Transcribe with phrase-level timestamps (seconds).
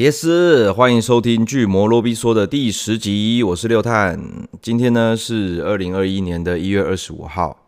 [0.00, 4.18] Yes，欢迎收听《巨魔罗比说》的第十集，我是六探。
[4.62, 7.66] 今天呢是二零二一年的一月二十五号。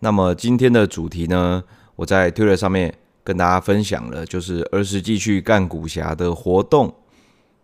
[0.00, 1.64] 那么今天的主题呢，
[1.94, 2.94] 我在 Twitter 上面
[3.24, 6.94] 跟大家分享了，就是儿时继续干股侠的活动。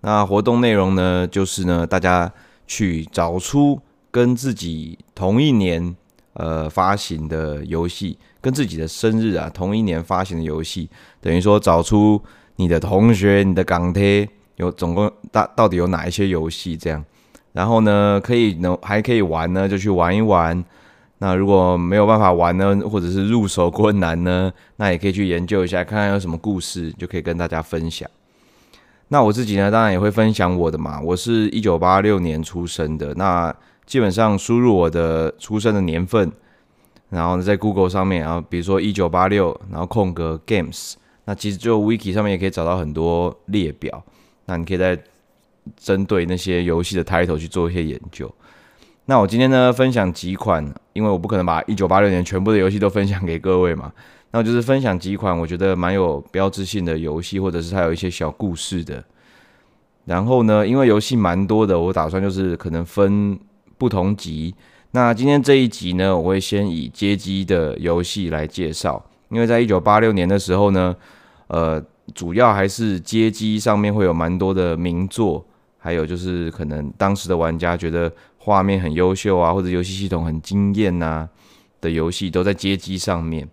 [0.01, 2.33] 那活动内容呢，就是呢，大家
[2.67, 3.79] 去找出
[4.11, 5.95] 跟自己同一年
[6.33, 10.89] 呃发行的游戏，跟自己的生日啊同一年发行的游戏，
[11.21, 12.23] 等于说找出。
[12.63, 16.77] 你的同学，你的港贴有总共大到底有哪一些游戏？
[16.77, 17.05] 这样，
[17.53, 20.65] 然后呢，可以能还可以玩呢，就去玩一玩。
[21.19, 28.09] 那如果没有办法玩呢，或者是入手困难呢，那也可以去研究一下，看看有什么故事，就可以跟大家分享。
[29.09, 31.01] 那我自己呢，当然也会分享我的嘛。
[31.01, 33.53] 我是一九八六年出生的，那
[33.87, 36.31] 基本上输入我的出生的年份，
[37.11, 40.95] 然后在 Google 上面，然后比如说一九八六，然后空格 Games。
[41.25, 44.03] 那其实就 Wiki 上面也可以找到很多列表，
[44.47, 44.99] 那你可以在
[45.77, 48.33] 针对那些游戏的 title 去做一些研究。
[49.07, 53.93] 那我今天呢，分享几款，因为我不可能把一九八六年全部的游戏都分享给各位嘛，
[54.31, 59.03] 那我就是分享几款我觉得蛮有标志性的游戏，或者是它有一些小故事的。
[60.05, 63.39] 然后呢，因为游戏蛮多的，我打算就是可能分
[63.79, 64.55] 不同集。
[64.91, 69.05] 那今天这一集呢，我会先以街机的游戏来介绍。
[69.33, 70.95] 因为在一九八六年的时候呢，
[71.47, 71.83] 呃，
[72.15, 75.43] 主要还是街机上面会有蛮多的名作，
[75.79, 81.27] 还有就是可能当时的玩家觉得画面很优秀啊，或者游戏系统很惊艳呐
[81.81, 83.49] 的游戏都在街机上面。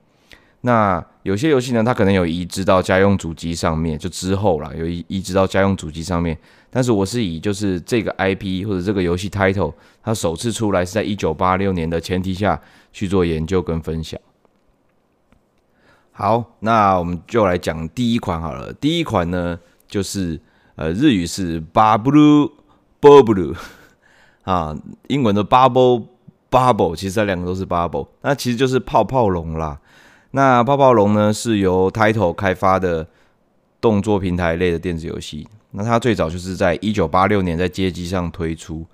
[0.61, 6.37] 那有些游戏呢，它可能有移植到家用主机上面，就之后啦，有移移植到家用主机上面。
[6.69, 12.59] 但是我是以就是这个 IP 或者这个游戏 title 它首次出来是在一九八六年的前提下
[12.91, 14.19] 去做研究跟分享。
[16.19, 18.73] 好，那我们就来讲第一款好了。
[18.73, 20.37] 第一款呢，就是
[20.75, 22.51] 呃，日语是 Bubble
[22.99, 23.55] bubble
[24.43, 26.07] 啊，英文的 Bubble
[26.51, 29.79] bubble，其实这两个都是 Bubble，那其实就是泡泡龙啦。
[30.31, 33.07] 那泡泡龙呢，是由 Title 开发的
[33.79, 35.47] 动作平台类的电子游戏。
[35.71, 38.85] 那它最早就是在一九八六年在街机上推出。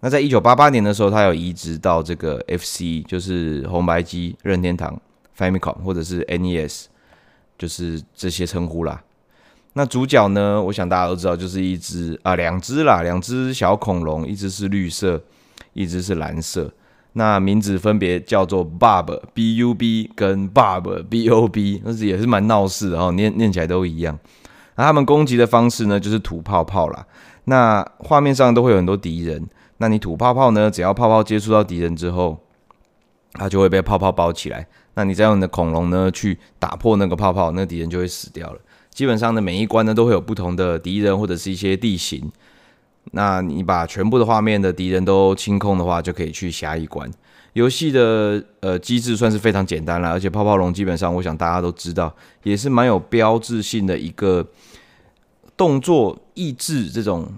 [0.00, 4.98] 那在一九八八年的时候，它有移植到这个 FC，就是红白机任天堂。
[5.36, 6.84] Famicom 或者是 NES，
[7.58, 9.02] 就是这些称呼啦。
[9.74, 10.62] 那主角呢？
[10.62, 15.22] 我想大家都知道，就是一只啊，两只啦，两只小恐龙，一只是绿色，
[15.72, 16.70] 一只是蓝色。
[17.14, 24.18] 那名字分别叫做 Bob B U B 跟 Bob B O B，但是也是蛮闹事的哦，念念起来都一样。
[24.76, 27.06] 那他们攻击的方式呢，就是吐泡泡啦。
[27.44, 29.46] 那画面上都会有很多敌人，
[29.78, 32.38] 那你吐泡泡呢，只要泡泡接触到敌人之后，
[33.32, 34.66] 它就会被泡泡包起来。
[34.94, 38.60] 那你再用你的恐龙呢去打破那个泡泡，那敌人就会死掉了。
[38.90, 42.30] 基本上呢，每一关呢都会有不同的敌人或者是一些地形。
[43.12, 47.10] 那你把全部的画面的敌人都清空的话，就可以去下一关。
[47.54, 52.14] 游戏的呃机制算是非常简单了，而且泡泡龙基本上我想大家都知道，
[52.44, 54.46] 也是蛮有标志性的一个
[55.56, 57.28] 动作益智这种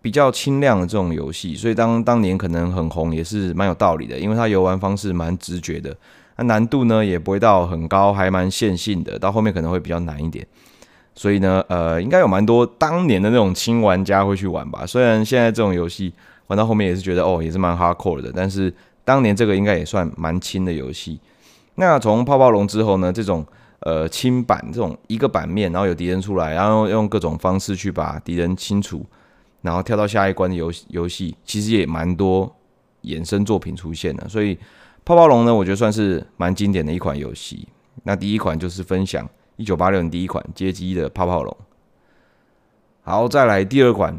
[0.00, 5.96] 比较轻量的这种游戏，所以当当年可能很红也是蛮有道理的，因为它游玩方式蛮直觉的。
[6.36, 10.46] 那难度呢也不会到很高，还蛮线性的，到后面可能会比较难一点。
[11.14, 14.84] 所以呢，呃，应该有蛮多当年的那种轻玩家会去玩吧。
[14.84, 16.12] 虽然现在这种游戏
[16.48, 18.74] 玩到后面也是觉得哦，也是蛮 hardcore 的，但是
[19.04, 21.20] 当年这个应该也算蛮轻的游戏。
[21.76, 23.46] 那从泡泡龙之后呢，这种
[23.78, 29.06] 呃轻版这种一个版面，然后有敌人出来，然后用各种方式去把敌人清除，
[29.62, 32.52] 然后跳到下一关的游游戏，其实也蛮多
[33.04, 34.58] 衍生作品出现的，所以。
[35.04, 37.68] 泡泡龙呢，我觉得算是蛮经典的一款游戏。
[38.04, 41.56] 那第一款就是分享一九八六年第一款街机的泡泡龙。
[43.02, 44.18] 好，再来第二款。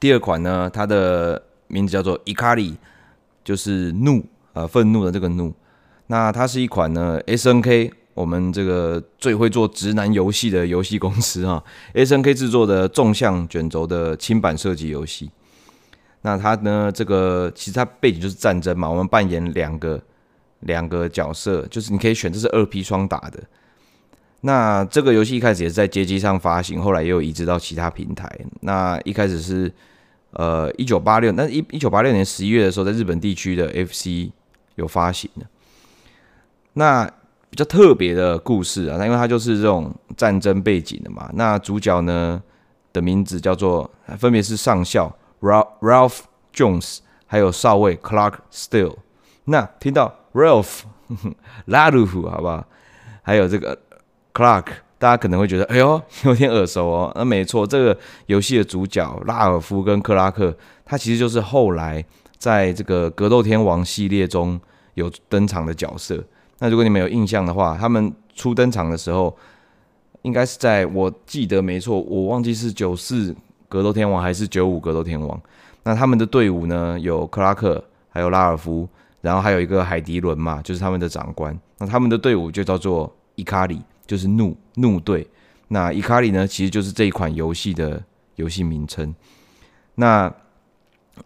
[0.00, 2.76] 第二款呢，它的名字叫做伊卡里，
[3.44, 4.24] 就是怒
[4.54, 5.52] 啊，愤怒的这个怒。
[6.06, 11.62] 那它是一款呢，SNK 我们这个最会做直男游戏的游戏公司啊
[11.92, 15.30] ，SNK 制作的纵向卷轴的轻版射击游戏。
[16.22, 16.90] 那它呢？
[16.92, 18.90] 这个其实它背景就是战争嘛。
[18.90, 20.00] 我们扮演两个
[20.60, 23.40] 两个角色，就是你可以选，这是二 P 双打的。
[24.40, 28.28] 那这个游戏一开始也是在街机上发行，后来也有移植到其他平台。
[28.60, 29.72] 那一开始是
[30.32, 34.32] 呃一九八六，那一一九八六年十一月的时候，在日本地区的 FC
[34.74, 35.46] 有发行的。
[36.72, 37.04] 那
[37.48, 41.30] 比较特别的故事啊，那因为它就是这种战争背景的嘛。
[41.34, 42.42] 那主角呢
[42.92, 43.88] 的名字叫做，
[44.18, 45.14] 分别是上校。
[45.40, 46.20] Ralph
[46.54, 48.96] Jones，还有少尉 Clark Steele。
[49.44, 50.80] 那听到 Ralph
[51.66, 52.64] 拉鲁夫，好不好？
[53.22, 53.78] 还有这个
[54.32, 54.66] Clark
[54.98, 57.12] 大家可能会觉得，哎呦，有点耳熟哦。
[57.14, 62.04] 那没错，这个游戏的主角拉尔夫跟克拉克，他其实就是后来
[62.36, 64.60] 在这个格斗天王系列中
[64.94, 66.22] 有登场的角色。
[66.58, 69.36] 那如果你们有印象的话，他们初登场的时候，
[70.22, 73.34] 应该是在我记得没错，我忘记是九四
[73.68, 75.40] 格斗天王还是九五格斗天王。
[75.82, 78.88] 那他们的队伍呢，有克拉克，还有拉尔夫，
[79.20, 81.58] 然后还有一个海迪伦嘛，就是他们的长官。
[81.78, 83.80] 那他们的队伍就叫做伊卡里。
[84.08, 85.28] 就是怒怒队，
[85.68, 88.02] 那伊卡里呢，其实就是这一款游戏的
[88.36, 89.14] 游戏名称。
[89.96, 90.32] 那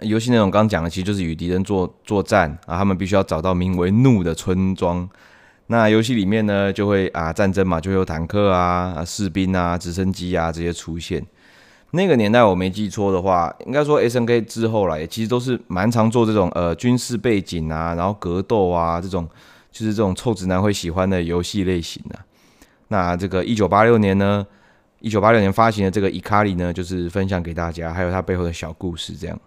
[0.00, 5.08] 游戏内容刚刚讲的，其实就是与敌人作作战啊，他们必须要找到名为怒的村庄。
[5.68, 11.24] 那游戏里面呢，就会啊战争嘛，就会有坦克啊、啊士兵啊、直升机啊这些出现。
[11.94, 19.28] 那个年代我没记错的话，应该说 SNK 之后来，其实都是蛮常做这种呃军事背景啊，然后格斗啊这种，
[19.70, 22.24] 就是这种臭直男会喜欢的游戏类型啊。
[22.88, 24.46] 那这个一九八六年呢，
[25.00, 29.38] 一九八六年发行的这个伊卡里呢，就是分享给大家，还有它背后的小故事这样。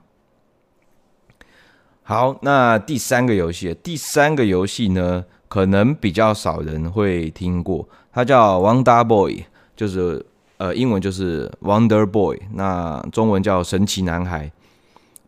[2.03, 9.45] 好，那第三个游戏，第三个游戏呢，可能比较少人会听过，它叫 Wonder Boy，
[9.75, 10.23] 就是
[10.57, 14.51] 呃英文就是 Wonder Boy，那中文叫神奇男孩。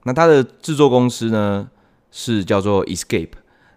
[0.03, 1.69] 那它的制作公司呢
[2.11, 3.31] 是叫做 Escape，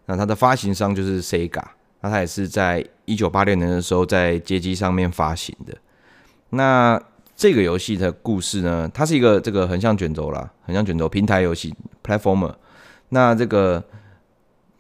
[0.07, 1.63] 那它的发行商就是 Sega。
[2.03, 5.77] 那它也是在一九八六年的时候在街机上面发行的。
[6.51, 7.01] 那
[7.37, 12.55] 这个游戏的故事呢，它是一个这个横向卷轴啦，横向卷轴平台游戏 （platformer）。
[13.11, 13.83] 那这个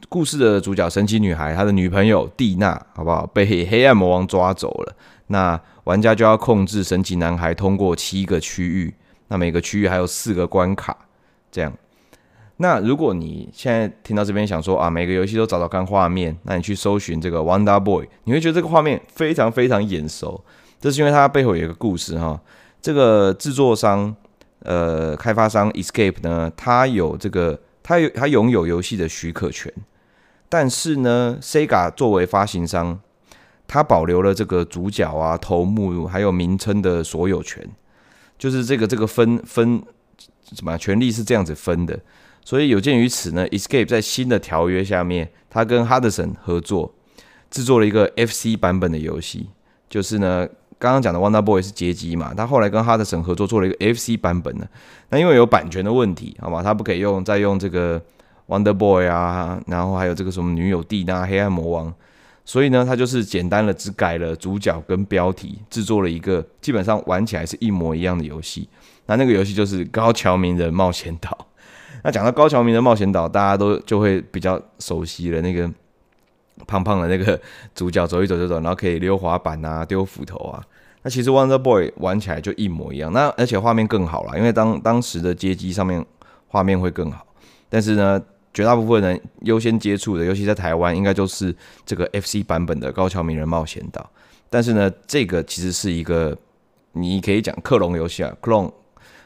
[0.09, 3.27] 故事的主角神奇女孩，她的女朋友蒂娜，好不好？
[3.27, 4.95] 被黑暗魔王抓走了。
[5.27, 5.61] 那
[5.91, 8.95] 玩家就要控制神奇男孩通过七个区域，
[9.27, 10.97] 那每个区域还有四个关卡，
[11.51, 11.73] 这样。
[12.59, 20.45] 那如果你现在听到这边想说啊，每个游戏都找找看画面，那你去搜寻这个 Wonder Boy，你会觉得这个画面非常非常眼熟。
[20.81, 22.41] 这是因为它背后有一个故事哈。
[22.81, 24.15] 这个制作商
[24.61, 29.73] 呃开发商 Escape 呢，它有这个它有它拥有游戏的许可权，
[30.49, 33.01] 但是呢，Sega 作为发行商，
[33.73, 37.65] 他保留了这个主角啊、头目还有名称的所有权，
[38.37, 39.81] 就是这个这个分分
[40.53, 41.97] 什么权利是这样子分的。
[42.45, 46.93] 所以有鉴于此呢，Escape 在新的条约下面，他跟 Hudson 合作
[47.49, 49.49] 制作了一个 FC 版本的游戏。
[49.89, 54.69] 就是呢，刚刚讲的 Wonder Boy 是街机嘛，他后来跟哈德森合作做了一个 FC 版本的。
[55.11, 58.03] 那因为有版权的问题，好吧，他不可以用再用这个
[58.49, 61.95] Wonder Boy 啊，然后还有这个什么女友蒂娜、黑暗魔王，
[62.51, 68.69] 所以呢，他就是简单的只改了主角跟标题，制作了一个基本上玩起来是一模一样的游戏。
[69.07, 71.31] 那那个游戏就是《高桥名人冒险岛》。
[72.03, 75.41] 那讲到高桥名人冒险岛，大家都就会比较熟悉了。
[75.41, 75.71] 那个
[76.67, 77.41] 胖胖的那个
[77.73, 80.61] 主角走一走就走，然后可以溜滑板啊、丢斧头啊。
[81.03, 83.13] 那其实 Wonder Boy 玩起来就一模一样。
[83.13, 86.05] 那而且画面更好了，因为当当时的街机上面
[86.49, 87.25] 画面会更好。
[87.69, 88.21] 但是呢，
[88.53, 91.55] 绝大部分人优先接触的，尤其在台湾，应该就是
[91.85, 94.11] 这个 FC 版本的高桥名人冒险岛。
[94.49, 96.37] 但是呢，这个其实是一个
[96.93, 98.73] 你可以讲克隆游戏啊，克隆。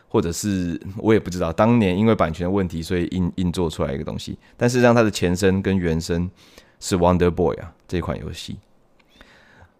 [0.06, 4.38] 或者是我也不知道，当年因为版权的问题，所以硬硬做出来一个东西。
[4.56, 6.30] 但是让它的前身跟原生
[6.78, 8.56] 是 Wonder Boy 啊，这款游戏。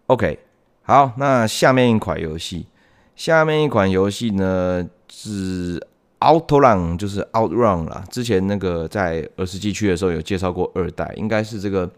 [0.07, 0.37] OK，
[0.81, 2.67] 好，那下面一款游戏，
[3.15, 5.81] 下面一款游戏呢是
[6.19, 8.03] Outrun，就是 Outrun 啦。
[8.09, 11.89] 之前那个在儿时机区的时候有介绍过二代，应该是这个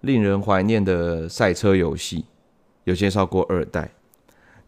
[0.00, 2.24] 令人怀念的赛车游戏，
[2.84, 3.90] 有介绍过二代。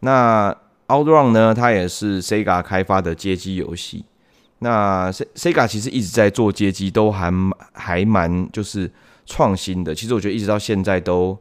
[0.01, 0.55] 那
[0.87, 4.05] Outrun 呢，它也是 Sega 开发的街机游戏。
[4.59, 7.31] 那 Sega 其实一直在做街机，都还
[7.73, 8.91] 还蛮就是
[9.25, 9.95] 创新的。
[9.95, 11.37] 其实我觉得一直到现在都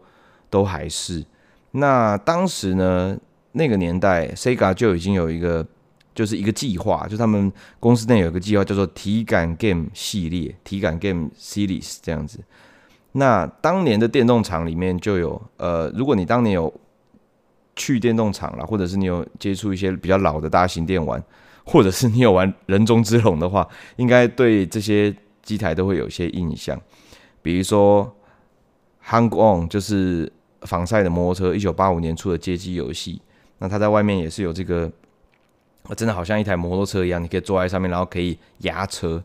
[0.48, 1.24] 都还是。
[1.72, 3.16] 那当时呢，
[3.52, 5.66] 那个年代 Sega 就已经有一个
[6.14, 12.40] 就是一个计划，就他们公司内有一个计划叫做体感 Game 系列，体感 Game Series 这样子。
[13.12, 16.72] 那当年的电动厂里面就有呃，如果你当年有。
[17.74, 21.20] 去电动厂了，或者是你有接触一些比较老的大型电玩，
[21.64, 23.66] 或者是你有玩人中之龙的话，
[23.96, 26.78] 应该对这些机台都会有一些印象。
[27.40, 28.04] 比如说
[29.10, 33.22] 《Hang On》就是仿赛的摩托车，一九八五年出的街机游戏。
[33.56, 34.92] 那它在外面也是有这个，
[35.84, 39.22] 我真的好像一台摩托车一样，你可以坐在上面，然后可以压车。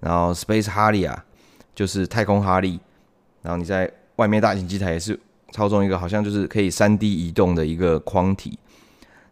[0.00, 1.24] 然后《Space Harley 啊》
[1.74, 2.78] 就是太空哈利，
[3.42, 5.18] 然后你在外面大型机台也是。
[5.52, 8.58] 操纵一个好像就是可以三 D 移动的一个框体，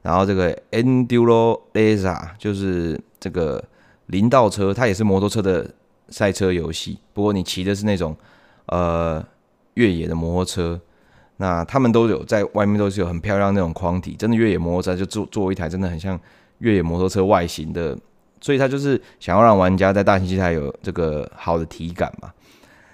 [0.02, 3.60] 然后这个 Endureza 就是这个
[4.06, 5.68] 林道车，它也是摩托车的
[6.10, 8.16] 赛车游戏，不过你骑的是那种
[8.66, 9.20] 呃
[9.74, 10.80] 越野的摩托车。
[11.38, 16.16] 那他们都有在外面都是有很漂亮那种框体，真的越野摩托车就做做一台真的很像
[16.62, 17.98] 越野摩托车外形的，
[18.40, 22.30] 所以他就是想要让玩家在大型机台有这个好的体感嘛。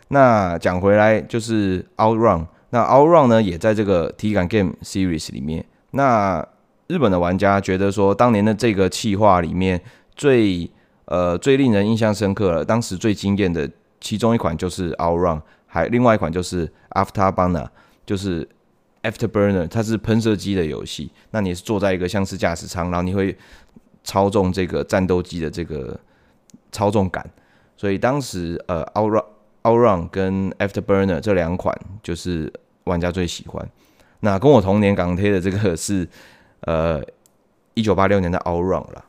[0.08, 5.64] 那讲回来就是 OutRun，那 OutRun 呢也在这个体感 Game Series 里面。
[5.90, 6.46] 那
[6.86, 9.80] 日本的玩家觉得说，当年的这个企划里面
[10.16, 10.70] 最
[11.04, 13.70] 呃最令人印象深刻了，当时最惊艳的
[14.00, 17.68] 其中一款就是 OutRun，还另外一款就是 Afterburner，
[18.06, 18.48] 就是
[19.02, 21.10] Afterburner，它是喷射机的游戏。
[21.30, 23.36] 那你是坐在一个像是驾驶舱，然后你会
[24.04, 25.98] 操纵这个战斗机的这个
[26.72, 27.24] 操纵杆，
[27.76, 29.24] 所以当时呃 OutRun
[29.62, 32.52] OutRun 跟 Afterburner 这两款就是
[32.84, 33.68] 玩家最喜欢。
[34.20, 36.08] 那跟我同年港贴的这个是
[36.60, 37.02] 呃
[37.74, 39.04] 一九八六年的 OutRun 了。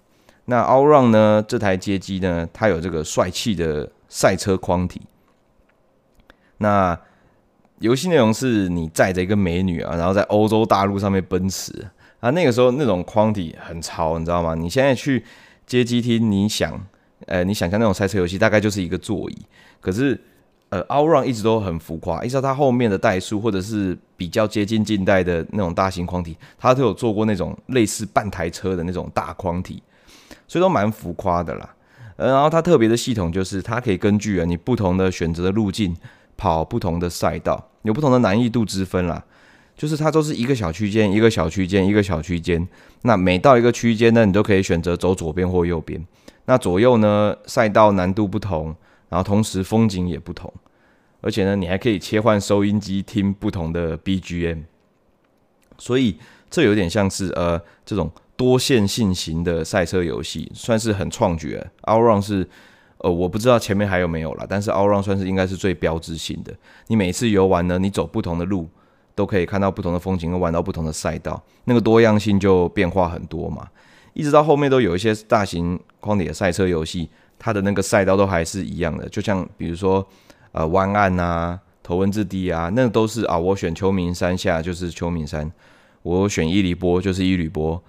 [0.46, 5.02] 那 OutRun 呢，这台街机呢，它有这个帅气的赛车框体。
[6.58, 7.00] 那
[7.80, 11.74] 游戏内容是你载着一个美女啊，然后在欧洲大陆上面奔驰
[12.20, 12.30] 啊。
[12.32, 14.56] 那个时候那种框体很潮，你知道吗？
[14.56, 15.24] 你现在去
[15.66, 16.80] 街机厅，你想，
[17.26, 19.38] 呃，你想象那种赛车游戏，大概就是一个座椅，
[19.82, 20.20] 可是。
[20.72, 29.82] 呃，OutRun 一直都很浮夸，一直到它后面的代数或者是比较接近近代的那种大型框体，它都有做过那种类似半台车的那种大框体，
[30.48, 31.68] 所以都蛮浮夸的啦。
[32.18, 35.98] 呃，然后它特别的系统就是它可以根据啊你不同的选择的路径
[36.40, 39.22] 跑不同的赛道，有不同的难易度之分啦。
[39.76, 42.66] 就是它都是一个小区间，一个小区间，一个小区间。
[43.02, 46.02] 那每到一个区间呢，你都可以选择走左边或右边。
[46.46, 48.74] 那左右呢，赛道难度不同。
[49.10, 50.54] 然后同时风景也不同，
[51.22, 54.66] 而且呢，你还可以切换收音机听不同的 BGM，
[55.80, 61.60] 所以这有点像是呃这种多线性型的赛车游戏，算是很创举。
[61.82, 62.48] OutRun 是
[63.00, 66.54] 呃我不知道前面还有没有啦，但是 OutRun 算是应该是最标志性的。
[66.88, 68.70] 你每次游玩呢，你走不同的路，
[69.16, 73.68] 都可以看到不同的风景，和玩到不同的赛道，那个多样性就变化很多嘛。
[74.14, 77.10] 一直到后面都有一些大型框体的赛车游戏。
[77.42, 80.06] 它的那个赛道都还是一样的，就像比如说，
[80.52, 85.50] 呃，湾岸啊，头文字 D 啊，那都是啊，我选秋名山下就是秋名山，
[86.04, 87.82] 我选伊犁波就是伊犁波。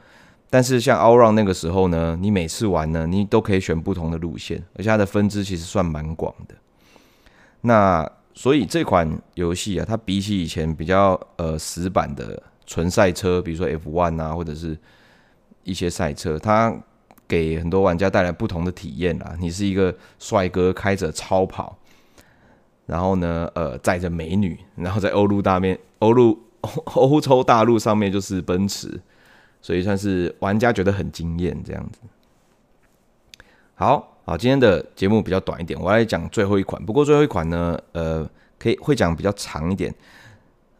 [0.50, 6.54] 但是像 OutRun 那个时候呢，你每次玩呢，你都可以选不同的路线，而且它的分支其实算蛮广的。
[7.60, 14.76] 那所以这款游戏啊，它比起以前比较呃死板的纯赛车，比如说 F1 啊，或者是
[15.62, 16.74] 一些赛车，它
[17.28, 19.36] 给很多玩家带来不同的体验啦。
[19.38, 21.78] 你是一个帅哥开着超跑，
[22.86, 26.36] 然后呢，呃，载着美女，然后在欧陆大面欧陆
[26.86, 29.00] 欧洲大陆上面就是奔驰，
[29.62, 31.98] 所以算是玩家觉得很惊艳这样子。
[33.74, 36.84] 好好，今天的节目比较短一点，我来讲最后一款。
[36.84, 39.92] 不过最后一款呢，呃，可以会讲比较长一点，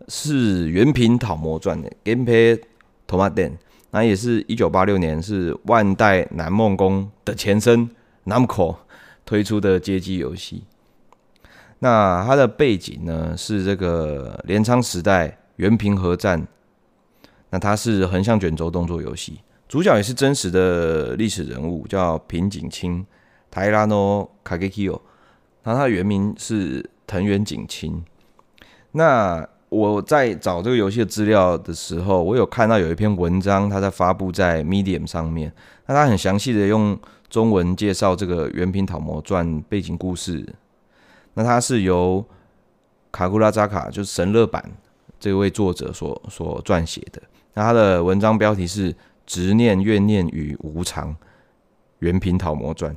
[0.08, 2.62] 是《原品讨魔传》的《Genpei
[3.08, 3.50] Tomaten》。
[3.90, 7.90] 那也是一九八六年，是万代南梦宫的前身
[8.26, 8.76] Namco
[9.24, 10.64] 推出的街机游戏。
[11.80, 16.46] 那它的背景呢，是这个镰仓时代原平和战。
[17.50, 23.04] 那它是横向卷轴动作游戏，主角也是真实的历史人物，叫平井清
[23.52, 23.86] Taira
[24.44, 25.00] Kagekyo。
[25.64, 28.04] 那它的原名是藤原景清。
[28.92, 35.52] 那我在找这个游戏的资料的时候，我有看到有一篇文章，它在发布在 Medium 上面。
[35.86, 40.44] 那它很详细的用中文介绍这个《原品讨魔传》背景故事。
[41.34, 42.24] 那它是由
[43.12, 44.72] 卡库拉扎卡，就是神乐版
[45.20, 47.22] 这位作者所所撰写的。
[47.54, 48.92] 那他的文章标题是
[49.26, 51.14] 《执念、怨念与无常：
[51.98, 52.92] 原品讨魔传》。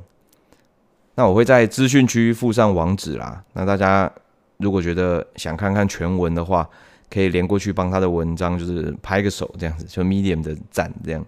[1.14, 3.44] 那我会在资讯区附上网址啦。
[3.52, 4.10] 那大家。
[4.58, 6.66] 如果觉得想看看全文的话，
[7.10, 11.26] 可以连过去帮他的文章，就是拍个手这样子，就 Medium 的赞这样。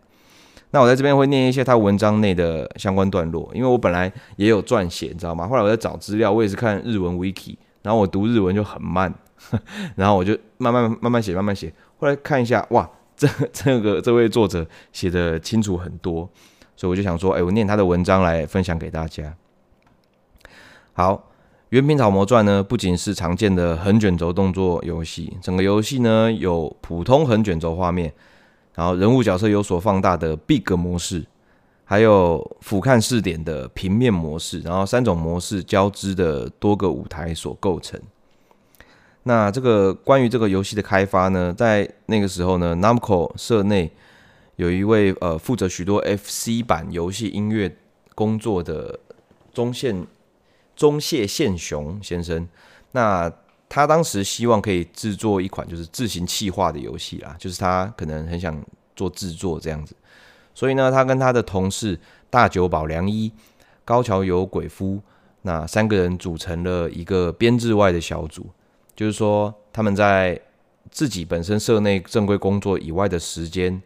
[0.71, 5.47] 那我在这边会念一些他文章内的相关段落，因为我本来也有撰写，你知道吗？
[5.49, 9.13] 后来我在找资料，我也是看日文 Wiki，然后我读日文就很慢，
[9.97, 11.73] 然后我就慢慢慢慢写，慢慢写。
[11.99, 16.29] 后来看一下，哇，这 这个这位作者写的清楚很多，
[16.77, 19.35] 所以我就想说，哎，我念他的文章来分享给大家。
[20.93, 21.31] 好。
[21.71, 28.11] 《原品草魔传》呢，不仅是常见的横卷轴动作游戏，整个游戏呢有普通横卷轴画面，
[28.73, 31.27] 然后人物角色有所放大的 Big 模式，
[31.85, 38.01] 还有俯瞰视点的平面模式，然后三种模式交织的多个舞台所构成。
[39.27, 43.91] 那这个关于这个游戏的开发呢，在那个时候呢，Namco 社内
[44.55, 47.77] 有一位呃负责许多 FC 版游戏音乐
[48.15, 48.99] 工作的
[49.53, 50.07] 中线。
[50.77, 52.47] 中谢宪雄先生，
[52.93, 53.33] 那
[53.67, 58.63] 他当时希望可以制作一款就是自行企划的游戏啦，就是他可能很想
[58.95, 59.97] 做制作这样子，
[60.55, 63.33] 所以呢，他跟他的同事大久保良一、
[63.87, 65.01] 高桥由鬼夫
[65.41, 68.47] 那三个人组成了一个编制外的小组，
[68.97, 70.41] 就是说他们在
[70.91, 73.83] 自己本身社内正规工作以外的时间，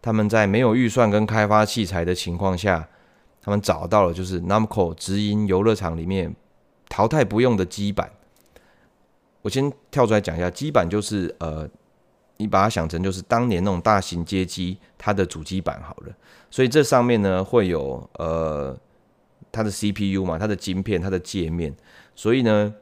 [0.00, 2.88] 他们在没有预算跟开发器材的情况下，
[3.42, 6.34] 他们找到了就是 Namco 直营游乐场里面
[6.88, 8.10] 淘汰不用的基板。
[9.42, 11.68] 我先跳出来讲一下，基板就是呃，
[12.36, 16.14] 你把它想成就是当年那种大型街机它的主机板好了，
[16.48, 18.76] 所以这上面呢会有呃
[19.50, 21.74] 它的 CPU 嘛，它的晶片，它的界面，
[22.14, 22.72] 所以呢，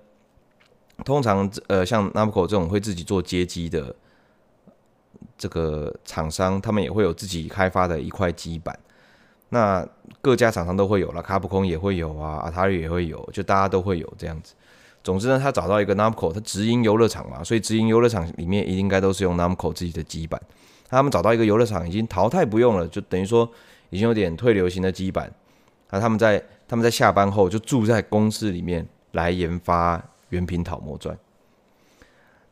[1.05, 3.95] 通常呃像 Namco 这种会自己做街机的
[5.37, 8.79] 这个厂商，他们也会有自己开发的一块基板，
[9.49, 9.87] 那
[10.21, 14.55] 各家厂商都会有了，卡普空也会有啊，阿塔利也会有，就大家都会有这样子。
[15.03, 20.41] 总之呢，他找到一个 Namco，他直营游乐场嘛，所以直营游乐场里面应该都是用 Namco 自己的基板。
[20.89, 23.51] 他们找到一个游乐场已经淘汰不用了，就等于说
[23.89, 25.33] 已经有点退流行的基板。
[25.91, 29.97] 那他们在他们在下班后就住在公司里面来研发
[30.31, 31.15] 《原品讨魔传》。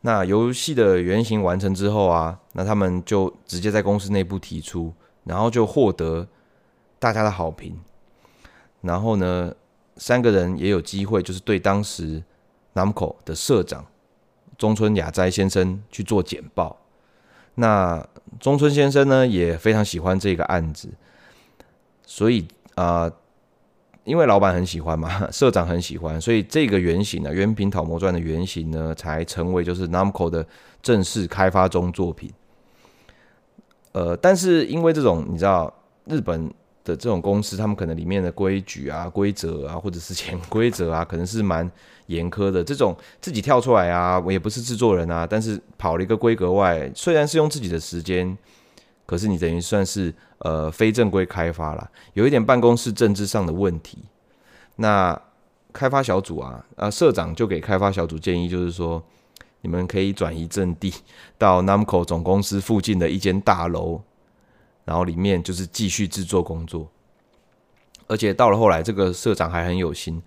[0.02, 4.92] 那游戏的原型完成之后啊，那他们就直接在公司内部提出，
[5.24, 6.28] 然后就获得
[6.98, 7.80] 大家的好评。
[8.82, 9.52] 然后呢，
[9.96, 12.22] 三个人也有机会，就是对当时。
[12.74, 13.84] Namco 的社长
[14.56, 16.78] 中村雅哉先生去做简报，
[17.56, 18.06] 那
[18.38, 20.88] 中村先生呢也非常喜欢这个案子，
[22.06, 23.10] 所以啊、
[24.08, 30.44] 因为老板很喜欢嘛， 社长很喜欢，所以这个原型呢，《原品讨魔传》的原型呢，才成为就是 Namco 的
[30.82, 32.32] 正式开发中作品。
[33.92, 35.72] 呃，但是因为这种你知道
[36.06, 36.50] 日本。
[36.84, 41.70] 的这种公司，他们可能里面的规矩啊、规则啊，或者是潜规则啊，可能是蛮
[42.06, 42.64] 严苛的。
[42.64, 48.34] 这种自己跳出来啊，我也不是制作人啊，但是跑了一个规格外，虽然是用自己的时间，
[49.08, 54.04] 可是你等于算是呃非正规开发啦，有一点办公室政治上的问题。
[54.76, 55.18] 那
[55.72, 59.02] 开发小组啊，啊社长就给开发小组建议，就是说
[59.62, 60.92] 你们可以转移阵地
[61.38, 64.02] 到 Namco 总公司附近的一间大楼。
[64.84, 66.88] 然后里面就是继续制作工作，
[68.06, 70.22] 而且到了后来，这个社长还很有心，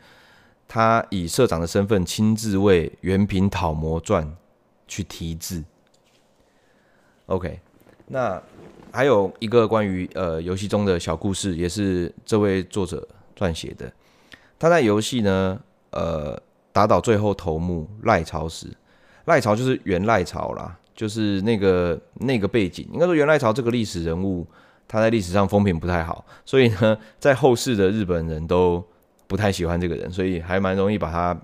[0.67, 4.23] 他以社长的身份亲自为《原品讨魔传》
[4.87, 5.63] 去题字。
[7.25, 7.59] OK，
[8.05, 8.39] 那
[8.91, 13.91] 还有一个关于呃游戏中的小故事，也是这位作者撰写的。
[14.60, 15.60] 他在游戏呢，
[15.91, 16.39] 呃，
[16.71, 18.67] 打倒最后头目赖朝时，
[19.25, 20.77] 赖朝就是源赖朝啦。
[20.93, 24.45] 就是那个那个背景，应该说源赖朝这个历史人物，
[24.88, 28.84] 他在历史上风评不太好，所以呢，在后世的日本人都
[29.25, 31.36] 不太喜欢这个人，所以还蛮容易把他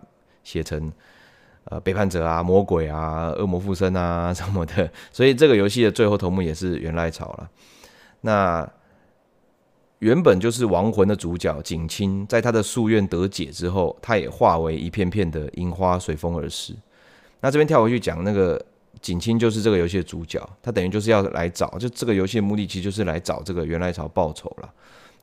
[0.44, 0.92] 写成
[1.70, 4.90] 呃背叛者啊、魔鬼啊、恶魔附身啊 什么的。
[5.12, 7.50] 所以这个游戏的最后头目也是源赖朝了。
[8.22, 8.70] 那
[10.00, 16.74] 原本就是亡魂的主角景清，在他的夙愿得解之后，他也化为一片片的樱花随风而逝。
[17.40, 18.64] 那这边跳回去讲那个。
[19.00, 24.74] 景清就是这个游戏的主角，他等于就是要来找，就这个游戏的目的其实就是来找这个原赖朝报仇了。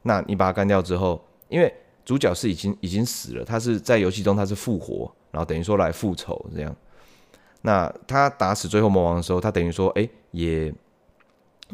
[0.02, 6.74] 那你把他干掉之后，因为主角是已经已经死了，他是在游戏中他是复活，然后等于说来复仇这样。
[7.62, 10.72] 那他打死最后魔王的时候，他等于说，哎，也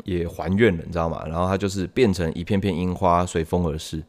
[0.05, 1.23] 也还愿了，你知道吗？
[1.27, 4.03] 然后他就是变成一片片樱花随风而逝。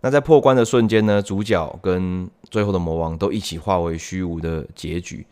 [0.00, 5.26] 那在破关的瞬间呢，主角跟最后的魔王都一起化为虚无的结局。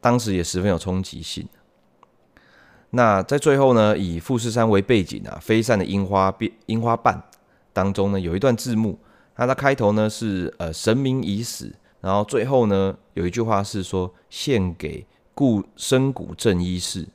[0.00, 1.46] 当时也十分有冲击性。
[2.90, 7.22] 那在最后呢，以富士山为背景啊，飞散的樱花变樱花瓣
[7.72, 8.98] 当中呢，有一段字幕。
[9.36, 17.06] 那它开头呢是呃神明已死，然后最后呢有一句话是说献给故深谷正一氏，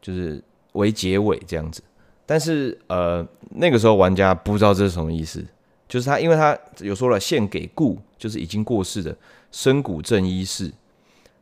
[0.00, 1.82] 就是为结尾这样子。
[2.26, 5.44] 但是呃那个时候玩家不知道这是什么意思，
[5.88, 9.16] 就是他因为他有说了献给故就是已经过世的
[9.50, 10.72] 深谷正一氏。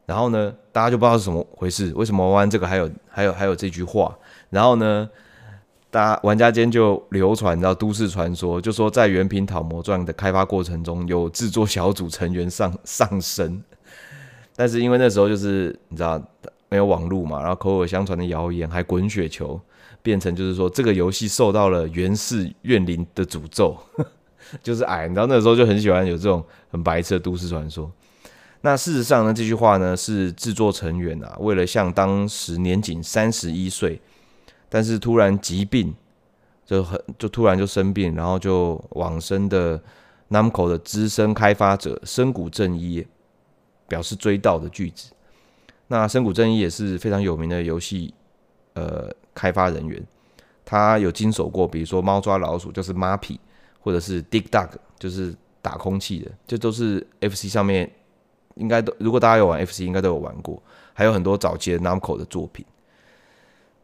[0.06, 4.18] 然后呢，大家就不知道是怎么回事，为什么玩这个还有还有还有这句话？
[4.48, 5.08] 然后呢，
[5.90, 13.60] 大家玩家间就流传到都市传说，就说在《原品讨魔传》的开发过程中，有制作小组成员上上身，
[14.54, 16.22] 但是因为那时候就是你知道
[16.68, 19.60] 没有网络嘛，然后口耳相传的谣言还滚雪球，
[20.00, 23.76] 变成就是说这个游戏受到了源氏怨灵的诅咒，
[24.62, 27.90] 就是矮，你知道那时候就很喜欢有这种很白痴的都市传说。
[28.60, 34.00] 那事实上呢，这句话呢是制作成员啊，为了向当时年仅三十一岁，
[34.70, 35.94] 但是突然疾病
[36.64, 39.78] 就很就突然就生病，然后就往生的
[40.30, 43.04] Namco 的资深开发者深谷正一
[43.88, 45.10] 表示追悼的句子。
[45.88, 48.14] 那深谷正一也是非常有名的游戏
[48.74, 50.00] 呃开发人员，
[50.64, 53.38] 他有经手过，比如说猫抓老鼠就是 Mappy，
[53.80, 57.90] 或者是 Dig Dug 就是打空气的，这都是 FC 上面
[58.54, 60.62] 应该都如果大家有玩 FC 应该都有玩过，
[60.94, 62.64] 还有很多早期的 Namco 的作品。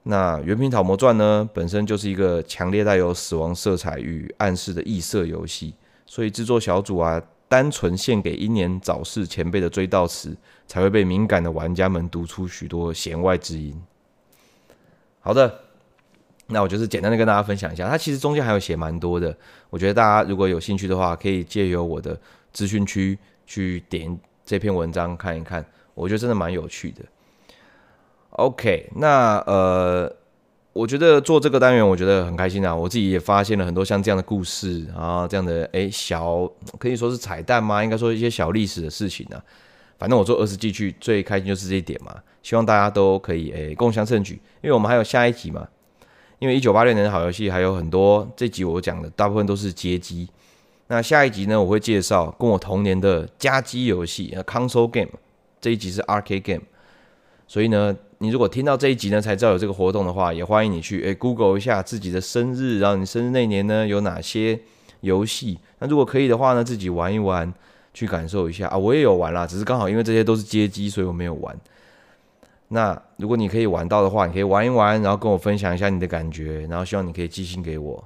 [0.09, 5.75] 那《原平讨魔传》呢，本身就是一个强烈带有死亡色彩与暗示的异色游戏，
[6.07, 10.37] 所以制作小组啊，单纯献给英年早逝前辈的追悼词，
[10.69, 13.83] 才会被敏感的玩家们读出许多弦外之音。
[15.19, 15.63] 好的，
[16.47, 19.37] 那我就是简单的跟大家分享一下，它其实中间还有写蛮多的，
[19.71, 22.17] 我觉得大家如果有兴趣的话，可以借由我的
[22.53, 27.03] 资讯区去点这篇文章看一看，我觉得真的蛮有趣的。
[28.37, 30.15] OK，那呃，
[30.75, 36.47] 我觉得做这个单元我觉得很开心啊，我自己也发现了很多像这样的故事啊，这样的诶小
[36.79, 37.83] 可以说是彩蛋吗？
[37.83, 39.43] 应该说一些小历史的事情呢、啊。
[39.99, 45.67] 反正我做儿时记趣最开心就是这一点嘛，希望大家都可以诶共襄盛举，因为我们还有下一集嘛。
[46.39, 50.29] 因为一九八六年的好游戏还有很多，这集我讲的大部分都是街机。
[50.89, 55.09] 那下一集呢，我会介绍跟我同年的家机游戏，console game，
[55.59, 56.61] 这一集是 arcade game，
[57.47, 57.97] 所以呢。
[58.19, 64.59] 你如果听到这一集呢，才知道有这个活动的话，也欢迎你去诶 Google 一下自己的生日，然后你生日那年呢有哪些
[65.03, 65.59] 游戏？
[65.81, 67.53] 那如果可以的话呢，自己玩一玩，
[67.93, 68.79] 去感受一下啊。
[68.79, 71.55] 我也有玩啦，只是刚好因为这些都是街机，所以我没有玩。
[72.69, 78.03] 那如果你可以玩到的话，你可以玩一玩，然后跟我分享一下你的感觉，然后希望你可以寄信给我。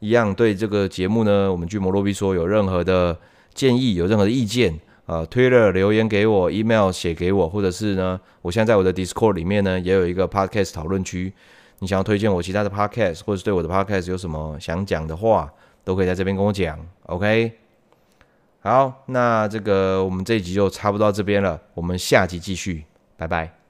[0.00, 3.18] 一样对这个节目呢，我们巨魔洛比说有任何的
[3.54, 4.78] 建议，有任何的意见。
[5.06, 11.32] 呃，Twitter 留言给我，email 写给我，或者是呢，我现在在我的 Discord 里面呢，也有一个 Podcast 讨论区。
[11.80, 15.52] 你想要推荐我其他的 Podcast，或者是对我的 Podcast 有什么想讲的话，
[15.84, 16.78] 都可以在这边跟我讲。
[17.06, 17.52] OK，
[18.60, 22.84] 好，那这个我们这一集就差不多到这边了，我们下集继续，
[23.18, 23.63] 拜拜。